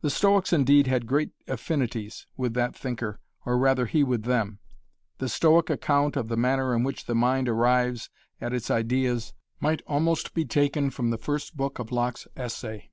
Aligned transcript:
The 0.00 0.08
Stoics 0.08 0.50
indeed 0.50 0.86
had 0.86 1.06
great 1.06 1.32
affinities 1.46 2.26
with 2.38 2.54
that 2.54 2.74
thinker 2.74 3.20
or 3.44 3.58
rather 3.58 3.84
he 3.84 4.02
with 4.02 4.22
them. 4.22 4.60
The 5.18 5.28
Stoic 5.28 5.68
account 5.68 6.16
of 6.16 6.28
the 6.28 6.38
manner 6.38 6.74
in 6.74 6.84
which 6.84 7.04
the 7.04 7.14
mind 7.14 7.46
arrives 7.46 8.08
at 8.40 8.54
its 8.54 8.70
ideas 8.70 9.34
might 9.60 9.82
almost 9.86 10.32
be 10.32 10.46
taken 10.46 10.88
from 10.88 11.10
the 11.10 11.18
first 11.18 11.54
book 11.54 11.78
of 11.78 11.92
Locke's 11.92 12.26
Essay. 12.34 12.92